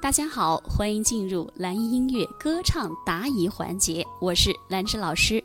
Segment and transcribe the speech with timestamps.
[0.00, 5.42] 大家好，欢迎进入蓝音音乐歌唱答疑环节，我是兰芝老师。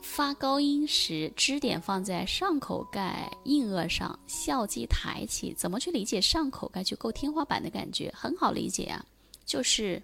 [0.00, 5.52] 发高音时，支点放在上口盖硬腭上，笑肌抬起。
[5.52, 8.14] 怎么去理解上口盖去够天花板的感觉？
[8.16, 9.04] 很好理解啊，
[9.44, 10.00] 就是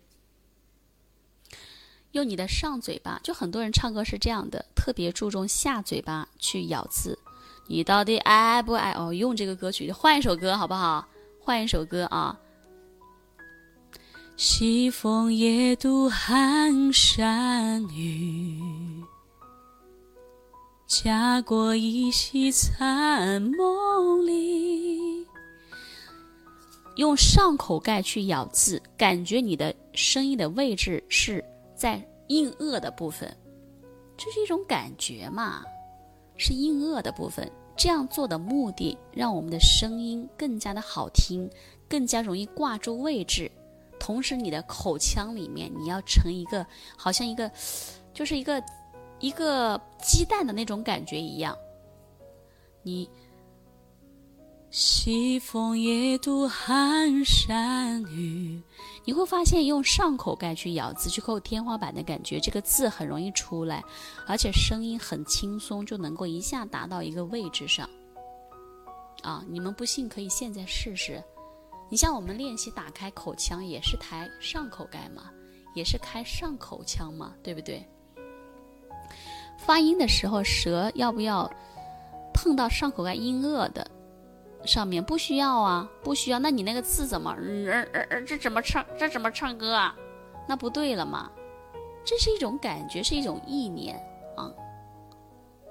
[2.11, 3.21] 用你的上嘴巴。
[3.23, 7.17] 就很多人唱歌是这样的，特别注重下嘴巴去咬字。
[7.69, 8.93] 你到底爱不爱？
[8.95, 11.07] 哦，用这个歌曲，换一首歌好不好？
[11.39, 12.37] 换一首歌啊。
[14.37, 18.59] 西风夜渡寒山雨，
[20.87, 25.27] 家国依稀残梦里。
[26.97, 31.45] 用上口盖去咬字，感觉你的声音的位置是
[31.77, 33.35] 在硬腭的部分，
[34.17, 35.63] 这是一种感觉嘛？
[36.37, 37.51] 是硬腭的部分。
[37.77, 41.49] 这样做的目的，让我们的声音更加的好听，
[41.89, 43.51] 更加容易挂住位置。
[44.03, 47.49] 同时，你的口腔里面你要成一个，好像一个，
[48.13, 48.61] 就是一个
[49.21, 51.57] 一个鸡蛋的那种感觉一样。
[52.83, 53.09] 你
[54.71, 58.61] 西风夜渡寒山雨，
[59.05, 63.85] 你会发现用上口盖去咬字，去扣天花板的感觉，这个字很容易出来，
[64.27, 67.89] 而且声音很轻松，就能够一下达到一个位置上。
[69.23, 71.23] 啊，你们不信可以现在试试。
[71.93, 75.31] 你像我们练习打开口腔，也是抬上口盖嘛，
[75.75, 77.87] 也是开上口腔嘛，对不对？
[79.59, 81.47] 发音的时候，舌要不要
[82.33, 83.87] 碰到上口盖音腭的
[84.65, 85.05] 上面？
[85.05, 86.39] 不需要啊，不需要。
[86.39, 87.37] 那你那个字怎么？
[88.27, 88.83] 这怎么唱？
[88.99, 89.95] 这怎么唱歌啊？
[90.49, 91.31] 那不对了嘛。
[92.07, 94.03] 这是一种感觉，是一种意念
[94.35, 94.51] 啊。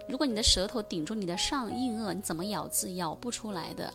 [0.08, 2.94] 如果你的舌头顶住你的上硬腭，你怎么咬字？
[2.94, 3.92] 咬不出来的。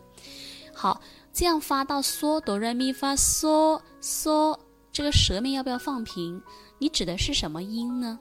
[0.74, 1.00] 好。
[1.37, 4.59] 这样发到嗦哆来咪发嗦嗦，
[4.91, 6.41] 这个舌面要不要放平？
[6.78, 8.19] 你指的是什么音呢？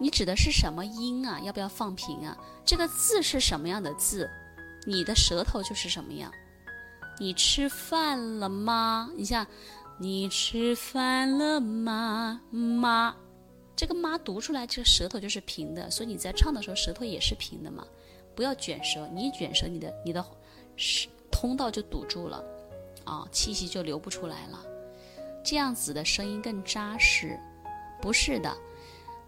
[0.00, 1.38] 你指的是什么音啊？
[1.40, 2.34] 要不要放平啊？
[2.64, 4.26] 这个字是什么样的字？
[4.86, 6.32] 你的舌头就是什么样？
[7.20, 9.10] 你吃饭了吗？
[9.14, 9.46] 你像，
[9.98, 12.40] 你吃饭了吗？
[12.50, 13.14] 妈，
[13.76, 17.86] 这个妈读出来，这个舌头就是平的，所以你在唱的时候舌头也是平的嘛。
[18.34, 20.24] 不要卷舌，你一卷舌，你的你的
[20.74, 21.10] 舌。
[21.42, 22.40] 通道就堵住了，
[23.02, 24.64] 啊，气息就流不出来了，
[25.44, 27.36] 这样子的声音更扎实。
[28.00, 28.56] 不是的，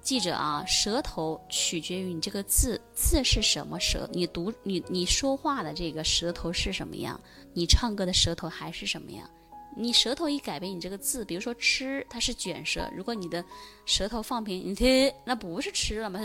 [0.00, 7.20] 记着啊，舌头取决于你这个字，字是什么舌，你读你你说话的这个舌头是什么样，
[7.52, 9.28] 你唱歌的舌头还是什么样。
[9.76, 13.44] 你舌头一改变，你这个字，比如说吃，它是卷舌，如果你的
[13.86, 16.20] 舌头放平，你听，那不是吃了吗？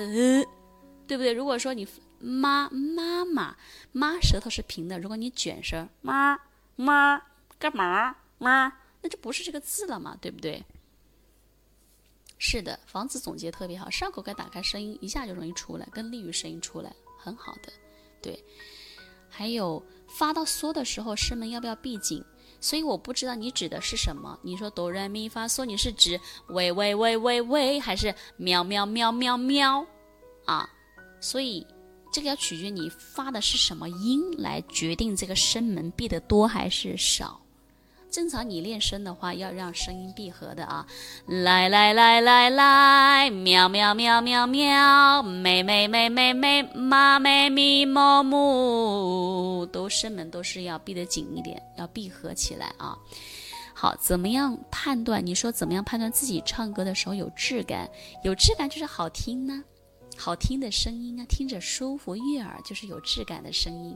[1.07, 1.33] 对不对？
[1.33, 1.88] 如果说你。
[2.19, 3.56] 妈妈妈
[3.91, 6.38] 妈舌头是平的，如果你卷舌，妈
[6.75, 7.22] 妈
[7.57, 8.72] 干嘛妈，
[9.02, 10.63] 那就不是这个字了嘛，对不对？
[12.38, 17.72] 是的，房子总结特别好，上口盖打开，声音一下就容易出来，跟利于声音出来，很好的。
[18.22, 18.41] 对，
[19.30, 22.24] 还有发到嗦的时候，声门要不要闭紧？
[22.62, 24.38] 所以我不知道你指的是什么。
[24.41, 29.86] 你说哆来咪发嗦，你是指喂喂喂喂喂，还是喵喵喵喵喵
[30.46, 30.69] 啊？
[31.22, 31.66] 所以。
[32.12, 37.40] 这个要取决你发的是什么音来决定这个声门闭的多还是少。
[38.12, 40.84] 正常你练声的话，要让声音闭合的啊。
[41.28, 52.98] 来来来来来，喵喵喵喵喵，妹妹妹妹妹，妈咪咪么么，都声门都是要闭得紧一点，要闭合起来啊。
[53.75, 55.24] 好，怎么样判断？
[55.24, 57.88] 你说怎么样判断自己唱歌的时候有质感？
[58.24, 59.64] 有质感就是好听呢。
[60.19, 63.96] 好听的声音啊，听着舒服悦耳，就是有质感的声音。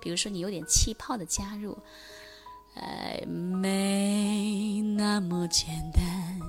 [0.00, 1.78] 比如说，你有点气泡的加入，
[2.74, 6.40] 呃，没那么简单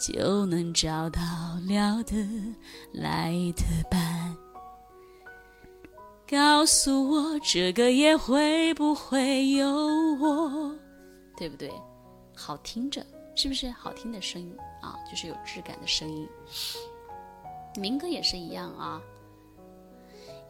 [0.00, 1.20] 就能找到
[1.66, 2.16] 聊得
[2.94, 4.34] 来的伴。
[6.26, 9.68] 告诉我，这个夜会不会有
[10.14, 10.74] 我？
[11.36, 11.70] 对不对？
[12.34, 13.04] 好听着，
[13.36, 14.96] 是不是好听的声音啊？
[15.10, 16.26] 就是有质感的声音。
[17.76, 19.00] 民歌也是一样啊，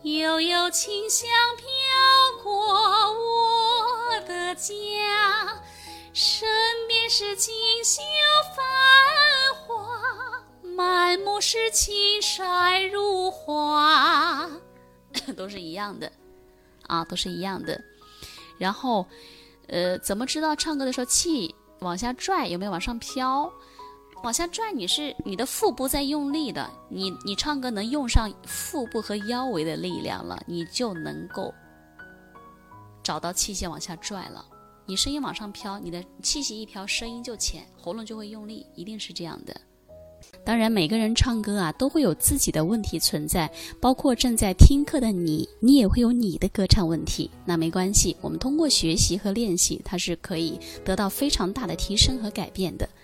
[0.03, 5.63] 悠悠清香飘过我的家，
[6.13, 6.49] 身
[6.89, 8.01] 边是锦绣
[8.57, 8.65] 繁
[9.67, 14.51] 华，满目是青山如画，
[15.37, 16.11] 都是一样的
[16.87, 17.81] 啊，都是一样的。
[18.59, 19.07] 然后，
[19.69, 23.53] 呃，怎么知道唱歌的时候气往下拽有没有往上飘？
[24.23, 31.53] 往下拽，你是你的腹部在用力的，你你唱歌能用上腹部和腰围的力量了，你就能够
[33.03, 34.45] 找到气息往下拽了。
[34.85, 39.59] 你声音往上飘，你的气息一飘，声音就浅，喉咙就会用力，一定是这样的。
[40.45, 43.51] 当然，每个人唱歌啊都会有自己的问题存在，
[43.81, 47.31] 包括正在听课的你，你也会有你的歌唱问题。
[47.47, 52.87] 那没关系，我们通过学习和练习，它是可以得到非常大的提升和改变的。